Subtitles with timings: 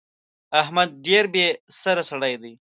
[0.61, 1.47] احمد ډېر بې
[1.81, 2.53] سره سړی دی.